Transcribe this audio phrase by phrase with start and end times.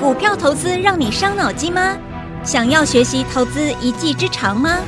[0.00, 1.96] 股票投资让你伤脑筋吗？
[2.42, 4.80] 想要学习投资一技之长吗？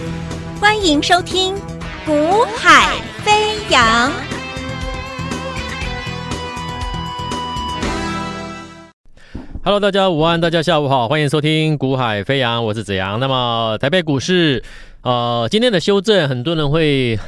[0.61, 1.55] 欢迎收听
[2.05, 4.11] 《股海飞扬》。
[9.63, 13.21] Hello，大家午安，大家下午好，欢迎收听《股海飞扬》，我是子阳。
[13.21, 14.63] 那么台北股市，
[15.03, 17.19] 呃，今天的修正，很多人会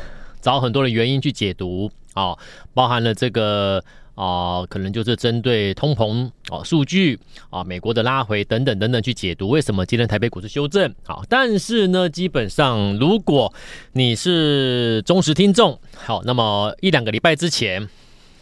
[0.42, 2.36] 找很多的原因去解读啊、
[2.74, 3.82] 包含了这个。
[4.18, 7.16] 啊、可能就是针对通膨啊、数据
[7.50, 10.92] 啊、美国的拉回等等等等去解读为什么今天台北股市修正。
[11.04, 13.54] 好，但是呢，基本上如果
[13.92, 17.88] 你是忠实听众，好，那么一两个礼拜之前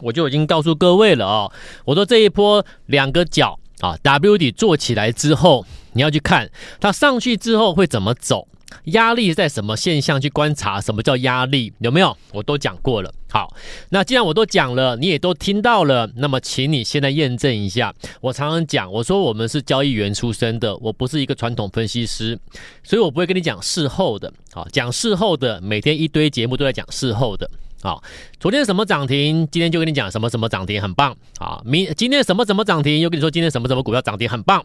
[0.00, 1.52] 我就已经告诉各位了啊、哦，
[1.84, 6.50] 我说这一波两个角啊 W 底做起来之后，你要去看
[6.80, 8.48] 它上去之后会怎么走。
[8.86, 10.80] 压力在什么现象去观察？
[10.80, 11.72] 什么叫压力？
[11.78, 12.16] 有没有？
[12.33, 13.12] 我都讲过了。
[13.36, 13.54] 好，
[13.90, 17.94] 那既然我都讲了，你也都听到了，那么请你现在验证一下。
[18.22, 22.38] 我常常讲，我说我们是交易员出身的，我不是一个传统分析师，
[22.83, 24.33] 所以我不会跟你讲事后的。
[24.55, 27.46] 好，讲事后的，每天一堆节目都在讲事后的。
[27.83, 28.02] 好，
[28.41, 31.14] 昨天什么涨停，今天就跟你讲什么什么涨停，很棒。
[31.39, 34.64] 好，明今天什么什么涨停，又跟你说今天什么什么股票涨停，很棒。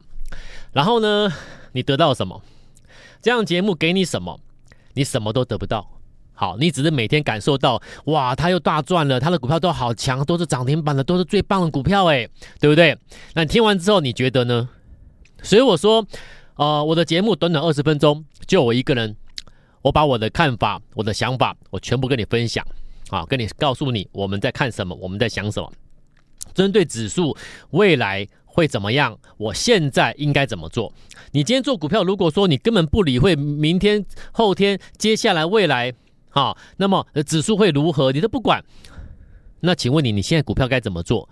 [0.72, 1.30] 然后呢，
[1.74, 2.42] 你得到什么？
[3.22, 4.40] 这样节目给你什么？
[4.94, 5.86] 你什么都得不到。
[6.34, 12.28] 好，你只是每天感受到，哇，他又大赚了，他的股票都好强，都是涨停板的，都是最棒的股票，诶，
[12.60, 12.98] 对不对？
[13.36, 14.68] 那你听完之后，你觉得呢？
[15.44, 16.06] 所以我说，
[16.56, 19.16] 呃，我的节目短短二十分钟，就我一个人，
[19.82, 22.66] 我把我的看法、我的想法，我全部跟你分享，
[23.10, 25.72] 啊，跟你告诉你我们在看什么，我们在想什么，
[26.54, 27.38] 针对指数
[27.72, 28.28] 未来。
[28.54, 29.18] 会怎么样？
[29.38, 30.92] 我现在应该怎么做？
[31.32, 35.94] 你今天做股票，如果说你根本不理会明天、后天、接下来、未来，
[36.32, 38.12] 好，那么指数会如何？
[38.12, 38.64] 你都不管。
[39.60, 41.30] 那请问你，你现在股票该怎么做？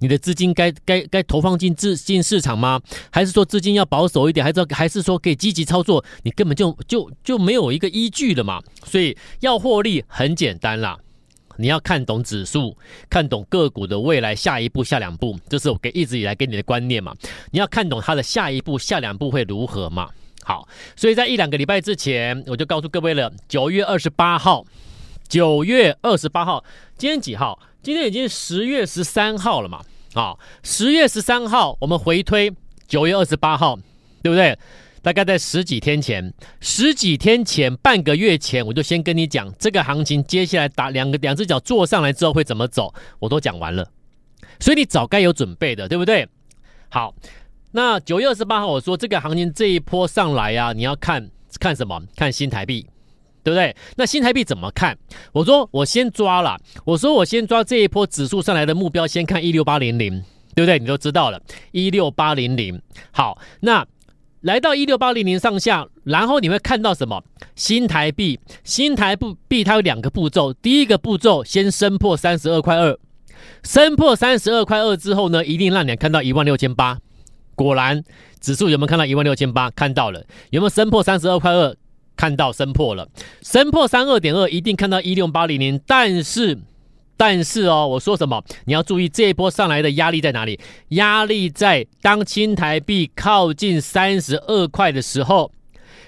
[0.00, 2.80] 你的资金该该该投放进资进市场吗？
[3.12, 4.42] 还是说资金要保守一点？
[4.42, 6.02] 还是还是说可以积极操作？
[6.22, 8.62] 你根本就就就没有一个依据了嘛。
[8.84, 10.98] 所以要获利很简单啦。
[11.58, 12.74] 你要看懂指数，
[13.10, 17.14] 看懂个股的未来下一步、下两步，这是我给一直以来给你的观念嘛。
[17.50, 20.08] 你要看懂它的下一步、下两步会如何嘛？
[20.44, 23.32] 好，所以在一两个礼拜之前，我就告诉各位了。
[23.48, 24.64] 九月二十八号，
[25.28, 26.64] 九月二十八号，
[26.96, 27.58] 今天几号？
[27.82, 29.82] 今天已经十月十三号了嘛？
[30.14, 32.52] 啊，十月十三号，我们回推
[32.88, 33.76] 九月二十八号，
[34.22, 34.58] 对不对？
[35.02, 36.30] 大概在十几天前，
[36.60, 43.88] 十几天前，半个月前，我就先跟你讲这个行情，接下来打两个两只脚坐上来之后会怎么走，我都讲完了，
[44.58, 46.28] 所以你早该有准备的，对不对？
[46.90, 47.14] 好，
[47.72, 52.00] 那九月二十八号我说这个行情这一波上来啊，你要看看什么？
[52.16, 52.86] 看新台币，
[53.42, 53.74] 对不对？
[53.96, 54.96] 那新台币怎么看？
[55.32, 60.22] 我说我先抓了，我说我先抓这一波指数上来的目标，先看一六八零零，
[60.54, 60.78] 对不对？
[60.78, 61.40] 你都知道了，
[61.72, 62.80] 一六八零零。
[63.10, 63.86] 好，那。
[64.42, 67.22] 来到一六八零零上下，然后你会看到什么？
[67.54, 69.14] 新台币，新台
[69.46, 70.50] 币它有两个步骤。
[70.50, 72.98] 第一个步骤先升破三十二块二，
[73.62, 76.98] 升破三十二块二之后呢，一定让你看到一万六千八。
[77.64, 78.02] 果然，
[78.40, 79.70] 指数有没有看到一万六千八？
[79.70, 80.24] 看到了。
[80.50, 81.76] 有没有升破三十二块二？
[82.16, 83.08] 看到升破了。
[83.42, 85.80] 升破三二点二，一定看到一六八零零。
[85.86, 86.58] 但是。
[87.16, 88.42] 但是哦，我说什么？
[88.64, 90.58] 你要注意这一波上来的压力在哪里？
[90.88, 95.52] 压力在当新台币靠近三十二块的时候，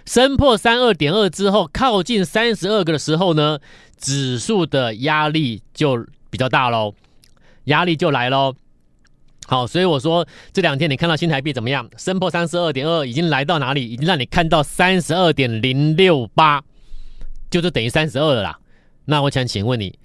[0.06, 3.58] 升破三二点二之后，靠近三十二个的时候呢，
[3.98, 6.94] 指数的压力就比较大喽，
[7.64, 8.54] 压力就来喽。
[9.52, 11.86] 好，所以我说这两天你看到新台币怎么样？
[11.98, 13.86] 升破三十二点二，已经来到哪里？
[13.86, 16.64] 已经让你看到三十二点零六八，
[17.50, 18.58] 就是等于三十二了啦。
[19.04, 19.98] 那我想请问你。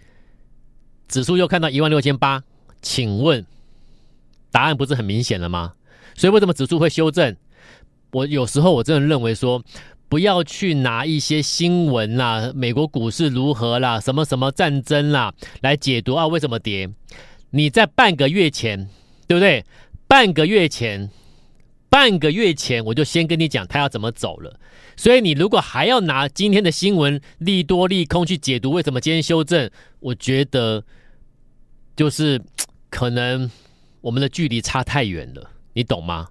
[1.08, 2.44] 指数又看到一万六千八，
[2.82, 3.46] 请问
[4.52, 5.76] 答案不是很明显了吗？
[6.14, 7.34] 所以为什么指数会修正？
[8.12, 9.64] 我有时候我真的认为说，
[10.10, 16.90] 不要去拿一些新闻啦、美国股市如何啦、什么什么战争啦来解读啊，为什么跌？
[17.52, 18.90] 你在半个月前，
[19.28, 19.66] 对不对？
[20.08, 21.10] 半个月前，
[21.90, 24.60] 半个月前我就先跟你讲他要怎么走了。
[24.96, 29.70] 所以你如果还要拿今天的新闻利多利空去解读为什么今天修正，
[30.00, 30.84] 我觉得。
[31.98, 32.40] 就是
[32.92, 33.50] 可能
[34.02, 36.28] 我们的距离差太远了，你懂吗？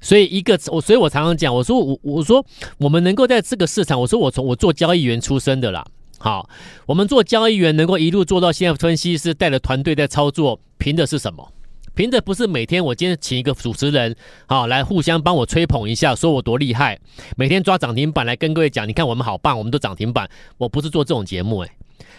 [0.00, 2.42] 所以一个我，所以我常常讲，我说我我说
[2.78, 5.84] 我们能够在这个市场，我说我从我做交易员出身的啦，
[6.16, 6.48] 好，
[6.86, 11.52] 我们做交易员能够一路做到现在，分析师带着团队在操作，凭的是什么？
[11.94, 16.98] 凭的不是每天我今天请一个主持人好来互相帮我吹捧一下，说我多厉害，
[17.36, 21.70] 每天抓涨停板来跟各位讲，你看我们好棒，我们都涨停板，我不是做这种节目诶、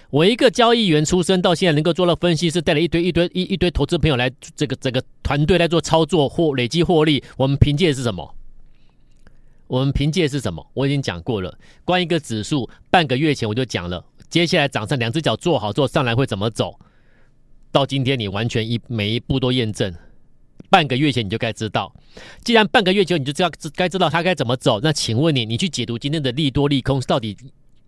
[0.09, 7.21] 我一个交易员出身，到现在能够做到分析师，带了一堆一堆一一堆投资朋友来这个整个团队来做操作或累积获利。
[7.35, 8.33] 我们凭借是什么？
[9.67, 10.65] 我们凭借是什么？
[10.73, 11.53] 我已经讲过了。
[11.83, 16.79] 关于一个指数，半个月前我就讲了，接下来涨上两只脚做好之后上来会怎么走？
[17.75, 19.93] 到今天你完全一每一步都验证。
[20.69, 21.93] 半个月前你就该知道，
[22.41, 27.35] 既然半个月前你就知道该知道它该怎么走，那请问你，你去解读今天的利多利空到底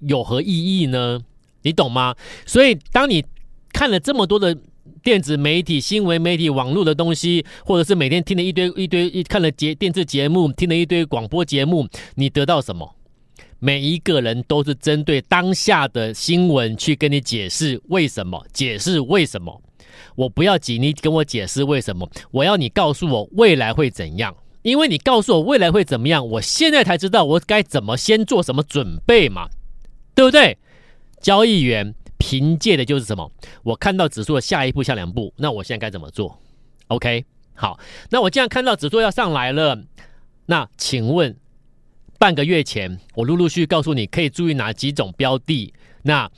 [0.02, 0.48] 有何意
[0.80, 1.22] 义呢？
[1.62, 2.14] 你懂吗？
[2.46, 3.24] 所以当你
[3.72, 4.58] 看了这么多的
[5.02, 12.94] 电子媒体、新闻媒体、网络的东西，或者是每天听了一堆一堆一看了节电视节目，听了一堆广播节目，你得到什么？
[13.60, 19.62] 每一个人都是针对当下的新闻去跟你解释为什么，解释为什么。
[20.16, 22.10] 我不要急，你跟我解释为什么？
[22.32, 29.50] 我要你告诉我未来会怎样，因为你告诉我未来会怎么样，我现在才知道我该怎么先做什么准备嘛，
[30.16, 30.58] 对不对？
[31.22, 33.32] 交易员凭借的就是什么？
[33.64, 36.40] 我看到指数的下一步、下两步，那我现在该怎么做
[36.88, 37.80] ？OK，好，
[38.10, 39.84] 那我既然看到指数要上来了，
[40.46, 41.36] 那请问
[42.20, 45.74] 半个月前我陆陆续续告诉你可以注意哪几种标的，
[46.04, 46.32] 那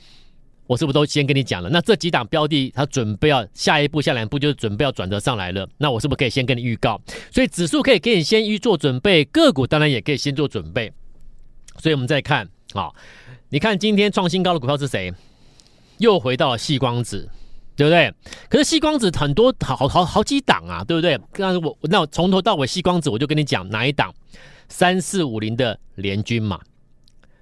[0.70, 1.68] 我是不是都先跟你讲了？
[1.68, 7.00] 那这几档标的它准备要下一步、下两步，就是准备要转折上来了，那我是不是可以先跟你预告？
[7.32, 10.92] 所以指数可以给你先预做准备，个股当然也可以先做准备。
[11.78, 12.88] 所以我们再看啊。
[13.48, 15.12] 你看今天创新高的股票是谁？
[15.98, 17.28] 又回到了细光子，
[17.74, 18.14] 对不对？
[18.48, 21.18] 可是细光子很多好好好好几档啊，对不对？
[21.36, 24.14] 那我那我从头到尾细光子我就跟你讲哪一档？
[24.68, 26.60] 三四五零的联军嘛，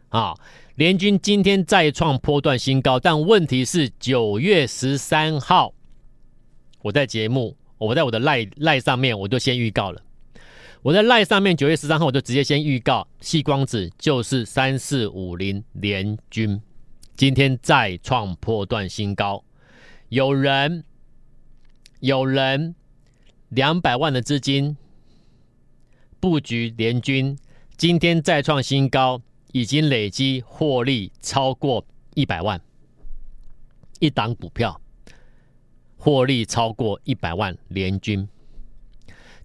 [0.09, 0.35] 啊，
[0.79, 5.75] 联军今天再创波段新高，但问题是九月十三号
[6.83, 10.01] 我在节目，我在我的赖赖上面我就先预告了。
[10.83, 16.63] 我在赖上面九月十三号我就直接先预告，细光子就是三四五零联军，
[17.17, 19.43] 今天再创波段新高，
[20.11, 20.85] 有人
[21.99, 22.77] 有人
[23.49, 24.77] 两百万的资金
[26.21, 27.37] 布局联军，
[27.77, 29.21] 今天再创新高，
[29.53, 31.85] 已经累积获利超过
[32.15, 32.61] 一百万，
[33.99, 34.81] 一档股票
[35.97, 38.29] 获利超过一百万联军。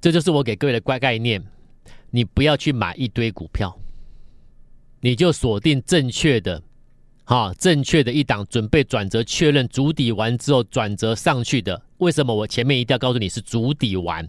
[0.02, 1.42] 这就是我给各位的乖概念，
[2.12, 3.80] 你不要去买一堆股票，
[5.00, 6.62] 你就锁定正确的，
[7.24, 11.82] 哈，正确的一档，准备转折确认筑底完之后转折上去的。
[12.00, 14.28] 为什么我前面一定要告诉你是筑底完？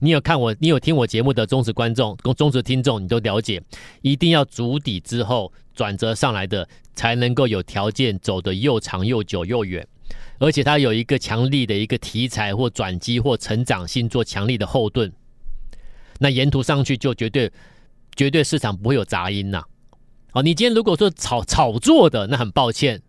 [0.00, 3.62] 你有看我，你有听我节目的忠实观众、忠实听众，你都了解，
[4.02, 9.86] 一定要筑底之后转折上来的，才能够有条件走得又长又久又远。
[10.38, 15.10] 而且它有一个强力的一个题材或转机或成长性做强力的后盾，
[16.18, 17.50] 那沿途上去就绝对
[18.14, 19.62] 绝对市场不会有杂音呐。
[20.32, 23.00] 好，你今天如果说炒炒作的，那很抱歉，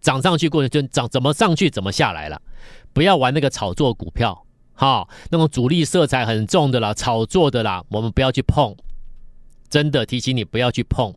[0.00, 2.42] 涨上去过程就涨怎么上去怎么下来了，
[2.92, 8.76] 不要玩那个炒作股票，哈，那种主力色彩很重的啦，炒作的啦，我们不要去碰，
[9.70, 11.14] 真的提醒你不要去碰，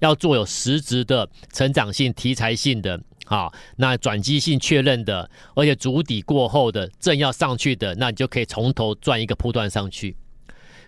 [0.00, 3.00] 要做有实质的成长性题材性的。
[3.24, 10.14] 好，那转机性确认的，而且足底过后的正要上去的，那你就可以从头赚一个波段上去。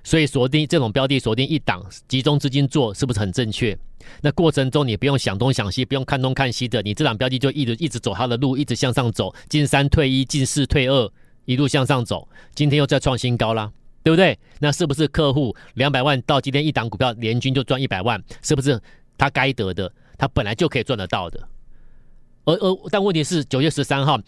[0.03, 3.79] 所以锁定这种标的，锁定一档，集中资金做，是不是很正确？
[4.21, 11.11] 那过程中你不用想东想西，不用看东看西的，你这档标的就一直一直走它的路，一直向上走，进三退一，进四退二，
[11.45, 12.29] 一路向上走。
[12.55, 13.71] 今天又再创新高啦，
[14.03, 14.39] 对不对？
[14.61, 18.23] 那是不是客户两百万到今天一档股票联钧就赚一百万？
[18.43, 18.81] 是不是
[19.17, 19.91] 他该得的？
[20.17, 21.49] 他本来就可以赚得到的。
[22.45, 24.21] 而而但问题是九月十三号，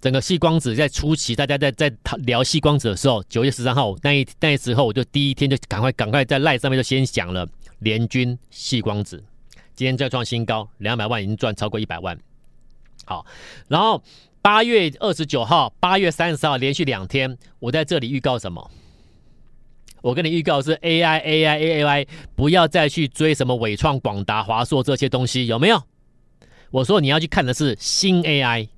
[0.00, 7.48] 整个细光子在初期，大家在在聊细光子的时候，九月十三号那一那时候，我就第一天就赶快赶快在赖上面就先讲了
[7.78, 9.22] 联军细光子，
[9.74, 12.18] 今天再创新高，两百万已经赚超过一百万。
[13.06, 13.24] 好，
[13.66, 14.02] 然后
[14.44, 18.70] 八月二十九号、八月三十号连续两天，我在这里预告什么？
[20.02, 25.82] 我跟你预告是 AI AI AI，不要再去追什么纬创、广达、华硕这些东西，有没有？
[26.70, 28.68] 我说你要去看的是新 AI，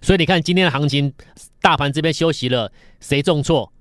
[0.00, 1.12] 所以你看今天的行情，
[1.60, 2.70] 大盘这边休息了，
[3.00, 3.72] 谁重挫？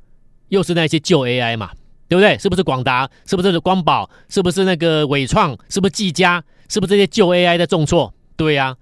[0.48, 1.70] 又是那些旧 AI 嘛，
[2.08, 2.36] 对不对？
[2.39, 3.08] 是不是广达？
[3.27, 4.10] 是不是光宝？
[4.30, 5.56] 是不是那个纬创？
[5.70, 6.44] 是不是技嘉？
[6.68, 8.12] 是不是这些旧 AI 的重挫？
[8.36, 8.77] 对呀、啊，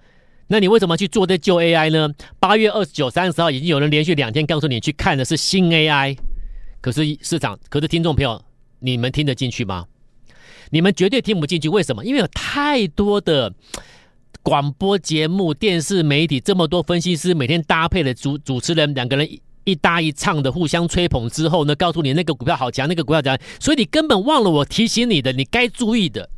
[0.48, 2.10] 那你为什么去做这旧 AI 呢？
[2.40, 6.18] 八月二十九、三十号已经有人连续两天告诉你去看的是新 AI，
[6.82, 8.44] 可是市场，可是听众朋友，
[8.80, 9.86] 你们听得进去吗？
[10.72, 12.04] 你们绝对听不进去，为什么？
[12.06, 13.54] 因为有太多的。
[14.44, 19.28] 广播节目、电视媒体这么多分析师，每天搭配的主主持人两个人
[19.64, 26.30] 一搭一唱的互相吹捧之后呢，告诉你那个股票好强，那个股票强，所以你根本忘了我提醒你的，你该注意的。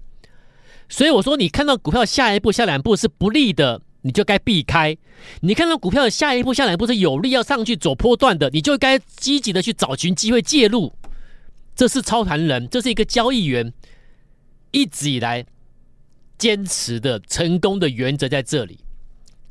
[0.87, 4.95] 所以我说，你看到股票下一步、下两步是不利的，你就该避开；
[5.41, 10.93] 你看到股票的下一步、下两步是有力要上去走波段的，你就该积极的去找寻机会介入。
[11.75, 13.73] 这是操盘人，这是一个交易员
[14.71, 15.45] 一直以来
[16.37, 18.79] 坚持的成功的原则在这里。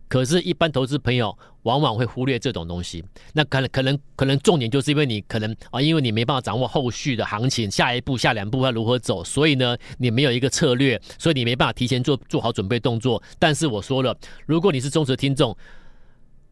[0.09, 3.05] 可是，一般投资朋友往往会忽略这种东西。
[3.33, 13.21] 那可能、可能、可能重点就是因为你可能啊，因为你没办法掌握后续的行情，下一步、下两步要如何走，所以呢，你没有一个策略，所以你没办法提前做做好准备动作。
[13.39, 15.57] 但是我说了，如果你是忠实听众，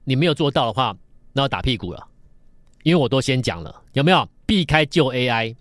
[0.02, 0.96] 你没有做到的话，
[1.32, 2.08] 那要打屁股了。
[2.82, 5.54] 因为我都先讲了，有没有避开旧 AI，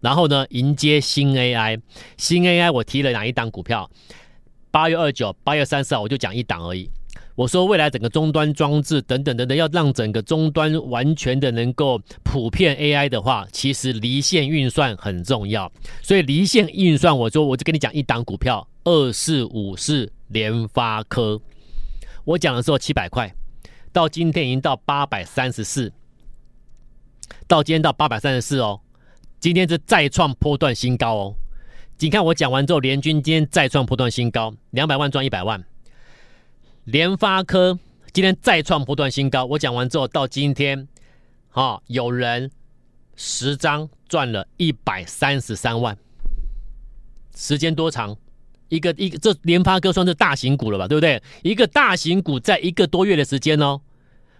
[0.00, 1.80] 然后呢，迎接新 AI。
[2.18, 3.88] 新 AI 我提了哪一档股票？
[4.70, 6.90] 八月二九、八月三十号我就讲一档而已。
[7.36, 15.70] 我说，未来整个终端装置等等等等，要让整个终端完全的能够普遍 AI 的话，其实离线运算很重要。
[16.00, 21.38] 所以离线运算，我说我就跟你讲一档股票，二四五四联发科。
[22.24, 23.30] 我讲的时候七百块，
[23.92, 25.92] 到今天已经到八百三十四，
[27.46, 28.80] 到今天到八百三十四哦，
[29.38, 31.34] 今天是再创波段新高哦。
[31.98, 35.62] 你看我讲完之后，联军今天再创波段新高，两百万赚一百万。
[36.86, 37.76] 联发科
[38.12, 40.86] 今天再创波段新高，我讲完之后到今天，
[41.50, 42.48] 啊，有人
[43.16, 45.98] 十张赚了一百三十三万，
[47.34, 48.16] 时间多长？
[48.68, 51.20] 一个一这联发科算是大型股了吧，对不对？
[51.42, 53.80] 一个大型股在一个多月的时间哦，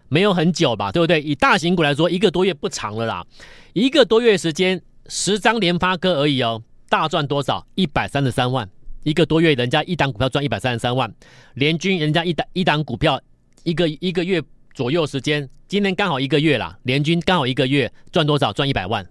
[0.08, 1.20] 没有很久吧，对不对？
[1.20, 3.26] 以大型股来说，一个多月不长了啦，
[3.72, 7.66] 一个多月时间十张联发科而已哦，大赚多少？
[7.74, 8.70] 一百三十三万。
[9.06, 11.08] 一个多月，人家一档股票赚一百三十三万，
[11.54, 13.20] 联军人家一档一档股票
[13.62, 14.42] 一个一个月
[14.74, 18.52] 左右时间，今天刚好一个月啦，联军刚好一个月赚多少？
[18.52, 19.06] 赚一百万，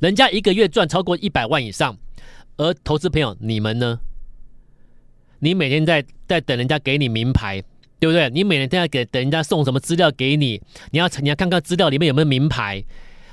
[0.00, 1.96] 人家一个月赚超过一百万以上，
[2.56, 4.00] 而投资朋友你们呢？
[5.38, 7.62] 你每天在在等人家给你名牌，
[8.00, 8.28] 对不对？
[8.30, 10.60] 你每天都要给等人家送什么资料给你，
[10.90, 12.82] 你要你要看看资料里面有没有名牌。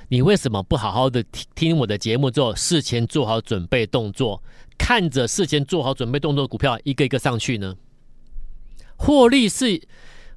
[0.10, 4.42] 你为什么不好好的听听我的节目之后，事前做好准备动作，
[4.78, 7.76] 看着事前做好准备动作的股票一个一个上去呢？
[8.96, 9.82] 获利是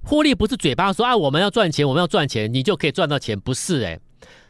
[0.02, 4.00] 获利，不是嘴巴说啊，我们要赚钱，我们要赚钱，你就可以赚到钱，不是诶，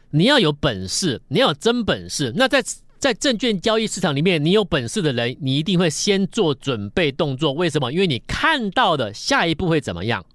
[0.09, 2.33] 你要有本事，你要有真本事。
[2.35, 2.63] 那在
[2.97, 7.53] 在证券交易市场里面，你有本事的人，你一定会先做准备动作。
[7.53, 7.91] 为什么？
[7.93, 10.25] 因为你看到的下一步会怎么样？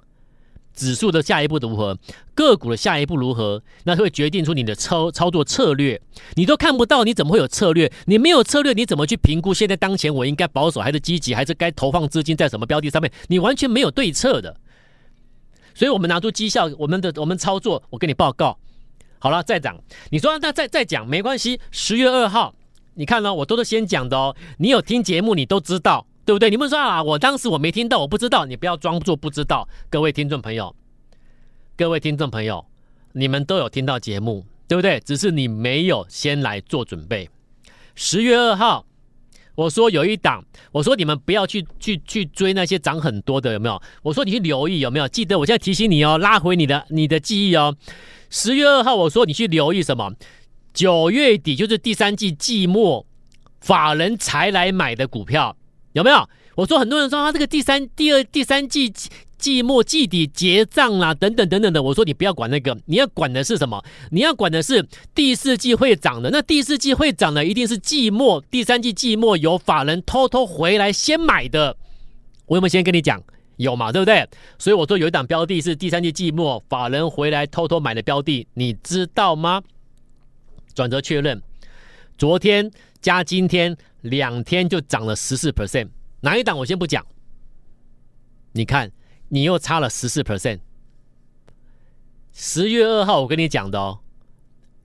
[0.77, 1.99] 指数的下一步如何？
[2.35, 3.63] 个股的下一步如何？
[3.85, 6.01] 那会决定出你的操操作策略。
[6.35, 7.91] 你都看不到，你怎么会有策略？
[8.05, 13.11] 你没有策略，你怎么去评估现在当前我应该保守还是积极，还是该投放资金在什么标的上面？
[13.29, 14.55] 你完全没有对策的。
[15.75, 18.59] 所以我们拿出绩效，我们的我们操作，我跟你报告。
[19.19, 19.79] 好了，再涨。
[20.11, 21.59] 你说那再再讲没关系。
[21.71, 22.55] 十月二号，
[22.95, 24.37] 你看呢、我都是先讲的哦。
[24.59, 26.07] 你有听节目，你都知道。
[26.27, 26.51] 对不对？
[26.51, 28.45] 你们说啊，我当时我没听到，我不知道。
[28.45, 29.69] 你不要装作不知道。
[29.89, 30.75] 各位听众朋友，
[31.77, 32.67] 各位听众朋友，
[33.13, 34.99] 你们都有听到节目，对不对？
[34.99, 37.31] 只是你没有先来做准备。
[37.95, 38.85] 十月二号，
[39.55, 43.81] 我说有一档，我说你们不要去去去追那些涨很多的，有没有？
[44.03, 45.07] 我说你去留意有没有？
[45.07, 47.77] 记得我现在提醒你哦，拉回你的你的记忆哦。
[48.31, 50.13] 十月二号，我说你去留意什么？
[50.75, 53.07] 九月底就是第三季季末，
[53.61, 55.57] 法人才来买的股票。
[55.97, 56.29] 有没有？
[56.57, 58.93] 我说很多人说他、这个第三、第二、第三季
[59.39, 61.83] 季末、季底结账啦，等等等等的。
[61.83, 63.83] 我说你不要管那个，你要管的是什么？
[64.11, 66.29] 你要管的是第四季会涨的。
[66.31, 71.75] 那第四季会涨的一定是季末、第三季季末有法人偷偷回来先买的。
[72.45, 73.23] 我有没有先跟你讲？
[73.57, 73.91] 有嘛？
[73.91, 74.29] 对不对？
[74.59, 79.63] 所以我说有一档标的是第三季季末法人回来偷偷买的标的，你知道吗？
[80.75, 81.41] 转折确认，
[82.19, 83.75] 昨天加今天。
[84.09, 85.89] 两天就涨了十四 percent，
[86.21, 87.05] 哪一档我先不讲。
[88.53, 88.91] 你看，
[89.29, 90.61] 你又差了十四 percent。
[92.33, 94.01] 十月二号我跟你讲的哦，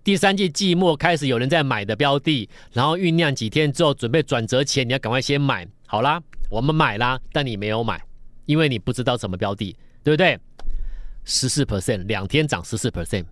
[0.03, 5.67] 第三季季末开始有人在买的标的，然后酝酿几天之后准备转折前，你要赶快先买。
[5.87, 8.01] 好啦，我们买啦，但你没有买，
[8.45, 10.39] 因为你不知道什么标的，对不对？
[11.23, 13.25] 十四 percent，两天涨十四 percent。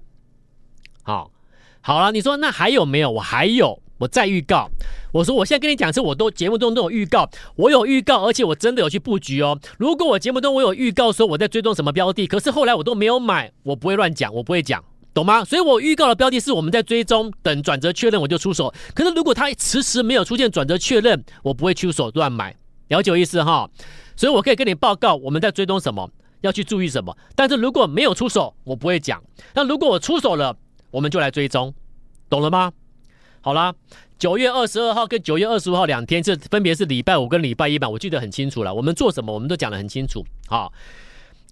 [1.03, 1.31] 好，
[1.81, 3.11] 好了，你说那还有没有？
[3.11, 3.81] 我还有。
[3.99, 4.69] 我再预告，
[5.11, 9.59] 我说我现在跟你讲是，我都节目中都有预告，我有预告，而且我真的有去布局哦。
[9.77, 15.43] 如果我节目中我有预告说我在追踪什么标的，可是后来我都没有买，我不会乱讲，我不会讲，懂吗？
[15.43, 18.73] 所以我预告的标的是我们在追踪，等转折确认我就出手。
[18.93, 22.55] 可是如果它迟迟没有出现转折确认，我不会出手乱买，
[22.89, 23.69] 了解我意思哈？
[24.15, 26.09] 所以我可以跟你报告我们在追踪什么，
[26.41, 27.17] 要去注意什么。
[27.35, 29.23] 但是如果没有出手，我不会讲。
[29.55, 30.55] 那如果我出手了，
[30.91, 31.73] 我们就来追踪，
[32.29, 32.71] 懂了吗？
[33.41, 33.73] 好啦，
[34.19, 38.73] 九月二十二号跟九月二十五号两天，这分别是礼拜五跟礼拜一吧，我记得很清楚了。
[38.73, 40.25] 我们做什么，我们都讲得很清楚。
[40.47, 40.71] 好。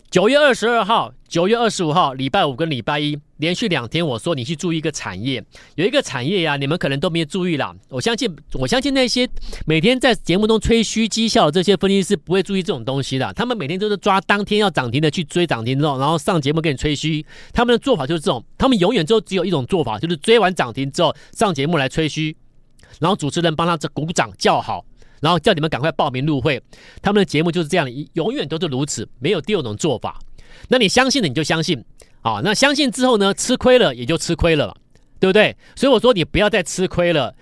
[0.09, 5.43] 九月二十二号、九月二十五号，礼拜五跟礼拜一连续两天，我说你去注意一个产业，
[5.75, 7.75] 有一个产业呀、你们可能都没有注意啦。
[7.89, 9.29] 我相信，我相信那些
[9.65, 13.33] 每天在节目中吹嘘绩效的这些分析师不会注意这种东西的。
[13.33, 17.25] 他们每天都是抓当天要涨停的去追涨停之后，然后上节目给你吹嘘。
[17.51, 22.33] 他们的做法就是这种，他们永远都只有一种做法，就是追完涨停之后上节目来吹嘘，
[22.99, 24.85] 然后主持人帮他这鼓掌叫好。
[25.19, 26.61] 然后叫你们赶快报名入会，
[27.01, 30.19] 他们的节目就是这样，永远都是如此，没有第二种做法。
[30.67, 31.83] 那你相信了你就相信
[32.21, 34.77] 啊，那相信之后呢，吃亏了也就吃亏了，
[35.19, 35.57] 对不对？
[35.75, 37.35] 所以我说你不要再吃亏了，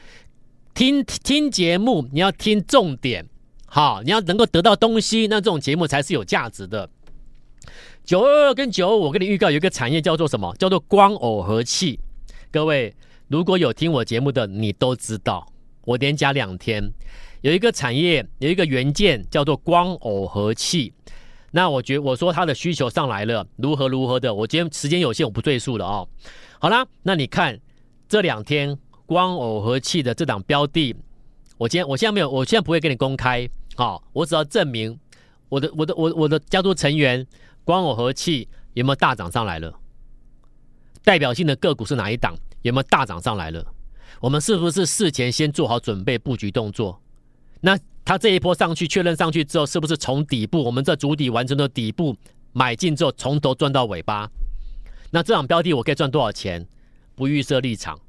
[0.73, 3.27] 听听节目你要听重点，
[3.65, 6.89] 好，你要能够得到东西，那这种节目才是有价值的。
[8.05, 10.55] 九二二跟九五，我跟你预告有一个产业叫做什么？
[10.57, 11.99] 叫做光耦合器。
[12.51, 12.95] 各位
[13.27, 15.47] 如果有听我节目的，你都知道，
[15.83, 16.91] 我连讲两天。
[17.41, 20.93] 有一个产业，有一个元件叫做光耦合器。
[21.51, 24.33] 那我觉我说它的需求上来了，如何如何的。
[24.33, 26.07] 我今天时间有限，我不赘述了哦。
[26.59, 27.59] 好啦，那你看
[28.07, 30.95] 这两天光耦合器的这档标的，
[31.57, 33.47] 我今天我现在没有，我现在不会跟你公开。
[33.75, 34.99] 好，我只要证明
[35.49, 37.25] 我的我的我我的家族成员
[37.63, 39.73] 光耦合器有没有大涨上来了？
[41.03, 42.35] 代表性的个股是哪一档？
[42.65, 43.63] 有没有大涨上来了？
[44.19, 46.99] 我们是不是事前先做好准备布局动作？
[47.61, 50.63] 那它这一波上去确认上去之后，是不是从底部？
[50.63, 52.15] 我们这主底完成的底部
[52.53, 54.27] 买进之后，从头赚到尾巴？
[55.11, 56.65] 那这场标的我可以赚多少钱？
[57.13, 57.99] 不预设立场，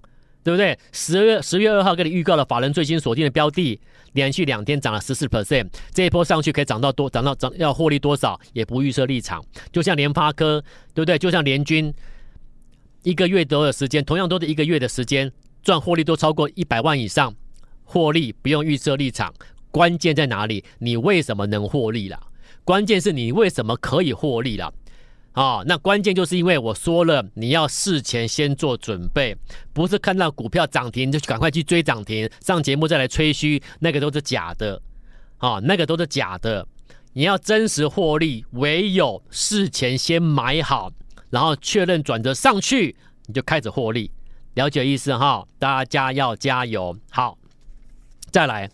[0.42, 0.78] 对不对？
[0.90, 3.78] 十月十月二号给你预告了法人最新锁定的标的，
[4.14, 7.10] 连续两天涨了十四 percent，这一波上去可以涨到多？
[7.10, 8.40] 涨到涨要获利多少？
[8.54, 9.44] 也不预设立场。
[9.70, 10.62] 就像联发科，
[10.94, 11.18] 对不对？
[11.18, 11.92] 就像联军，
[13.06, 15.30] 一个月多的时间，同样都是一个月的时间，
[15.62, 17.32] 赚获利都超过一百万以上。
[17.84, 19.32] 获利不用预设立场，
[19.70, 20.64] 关键在哪里？
[20.80, 22.20] 你为什么能获利了？
[22.64, 24.74] 关键是你为什么可以获利了？
[25.34, 29.36] 啊，那关键就是因为我说了，你要事前先做准备，
[29.72, 34.82] 不是看到股票涨停就赶快去追涨停，上节目再来吹嘘，那个都是假的，
[35.38, 36.66] 啊，那个都是假的。
[37.12, 40.90] 你要真实获利，唯有事前先买好，
[41.36, 42.96] 然后确认转折上去，
[43.26, 44.10] 你就开始获利。
[44.54, 45.46] 了解意思哈？
[45.58, 47.36] 大家要加油，好。
[48.30, 48.70] 再来，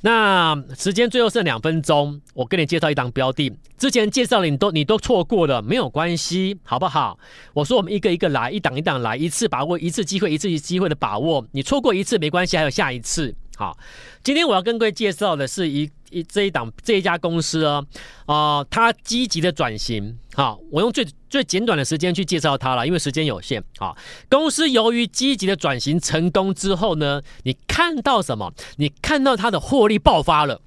[0.00, 3.52] 那时间最后剩两分钟，我跟你介绍一档标的。
[3.78, 7.16] 之前介绍了你都你都错过了，没有关系，好不好？
[7.54, 11.46] 我说我们一个一个来，一档一档来，一次把握一次机会，一次机会的把握。
[11.52, 13.32] 你错过一次没关系，还有下一次。
[13.54, 13.78] 好，
[14.24, 15.88] 今天我要跟各位介绍的是一。
[16.12, 17.82] 一这一档这一家公司啊，
[18.26, 23.96] 啊、呃，它积极的转型，好，我用最最简短的时间去介绍它了，因为时间有限，好，
[24.28, 28.52] 公司由于积极的转型成功之后呢，你看到什么？
[28.76, 30.60] 你看到它的获利爆发了，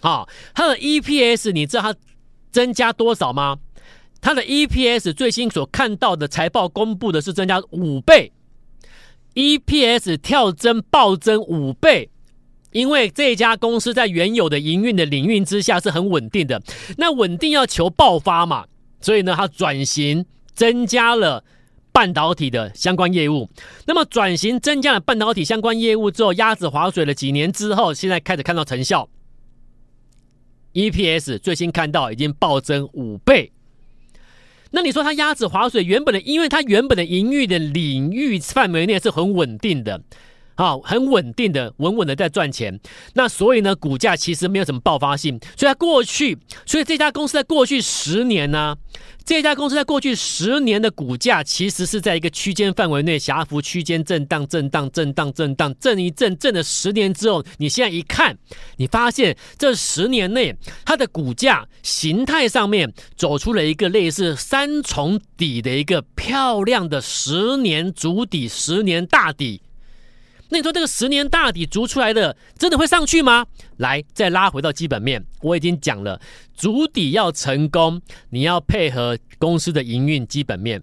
[0.00, 1.94] 好，它的 EPS 你知道它
[2.50, 3.58] 增加多少吗？
[4.20, 8.32] 它的 EPS 最新所看到的财报公布的是增加五倍
[9.34, 12.08] ，EPS 跳增暴增五倍。
[12.72, 16.60] 因为这家公司在原有的营运的领域之下是很稳定的，
[16.96, 18.66] 那稳定要求爆发嘛，
[19.00, 21.44] 所以呢，它转型增加了
[21.92, 23.48] 半导体的相关业务。
[23.86, 29.08] 那么转型增加了半导体相关业务之后，鸭子划水了几年之后，现在开始看到成效。
[30.72, 33.52] EPS 最新看到已经暴增五倍。
[34.70, 40.02] 那你说它鸭子划水，原本的，因为它原本的营运的领域范围内是很稳定的。
[40.62, 42.78] 好，很稳定的，稳稳的在赚钱。
[43.14, 45.36] 那所以呢，股价其实没有什么爆发性。
[45.56, 48.76] 所以在过去，所以这家公司在过去十年呢，
[49.24, 58.38] 这家公司在过去十年的股价其实是在一个区间范围内，狭幅区间震荡、震荡、震荡、震荡，震一震，震了十年之后，你现在一看，
[58.76, 69.60] 你发现这十年内它的股价形态上面走出了一个类似三重底的一个漂亮的十年主底、十年大底。
[70.52, 73.46] 那你说这个十年大底筑出来的，真的会上去吗？
[73.78, 76.20] 来，再拉回到基本面，我已经讲了，
[76.54, 80.82] 筑底要成功，你要配合公司的营运基本面。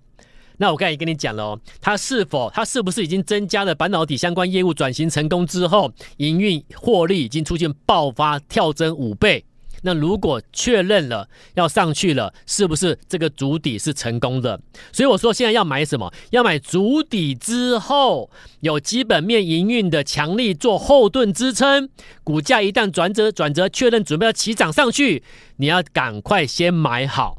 [0.58, 9.46] 那我刚才也跟你讲了哦，它是否，它是不是已经增加了半导体相关业务转型成功之后，营运获利已经出现爆发跳增五倍？
[9.84, 14.60] 那如果确认了要上去了，是不是这个筑底是成功的？
[14.92, 16.14] 所以我说现在要买什么？
[16.32, 18.30] 要买筑底之后
[18.62, 21.90] 有基本面营运的强力做后盾支撑，
[22.24, 25.24] 股价一旦转折转折确认准备要起涨上去，
[25.58, 27.38] 你要赶快先买好。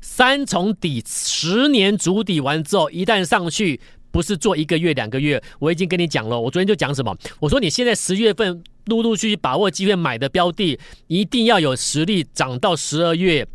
[0.00, 3.80] 三重底十年筑底完之后，一旦上去
[4.16, 5.38] 不是做一个月两个月。
[5.58, 7.14] 我已经跟你讲了，我昨天就讲什么？
[7.38, 13.46] 我说你现在十月份陆陆续续把握机会买的标的，一定要有实力涨到十二月。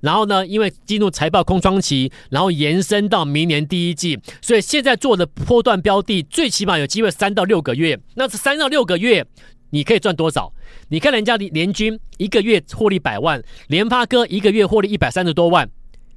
[0.00, 7.96] 然后呢，因为进入财报空窗期，然后延伸到明年第一季，所以现在做的波段标的，最起码有机会三到六个月。
[8.16, 9.24] 那这三到六个月，
[9.70, 10.52] 你可以赚多少？
[10.88, 15.70] 你看人家联军一个月获利百万，联发科一个月获利一百三十多万。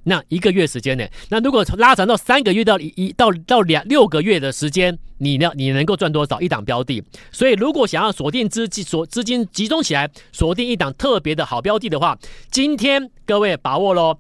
[0.04, 1.06] 那一个月时间呢？
[1.30, 5.52] 那如果拉长到三个月到一到到两六个月的时间，你呢？
[5.56, 7.04] 你能够赚多少一档标的？
[7.32, 12.18] 所以如果想要锁定资金锁资金集中起来，锁定一档特别的好标的的话，
[12.50, 14.18] 今天各位把握喽，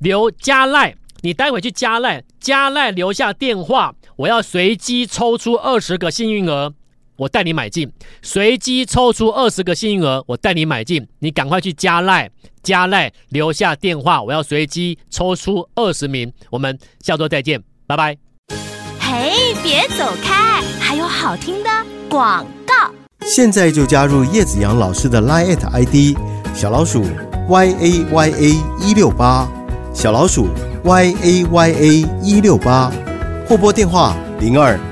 [0.00, 6.74] 留加赖，你待会去加赖，加赖留下电话，我要随机抽出二十个幸运儿。
[7.16, 7.90] 我带你买进，
[8.22, 12.30] 随机抽出二十个幸运儿，我带你买进，你赶快去加赖，
[12.62, 18.16] 加赖留下电话，我要随机抽出二十名，我们下周再见，拜拜。
[18.98, 21.70] 嘿，别走开，还有好听的
[22.08, 22.74] 广告。
[23.24, 26.18] 现在就加入叶子阳老师的 Line ID
[26.54, 27.04] 小老鼠
[27.48, 28.48] y a y a
[28.80, 29.48] 一六八，
[29.94, 30.48] 小老鼠
[30.82, 31.88] y a y a
[32.22, 32.90] 一六八，
[33.46, 34.91] 或拨电话零二。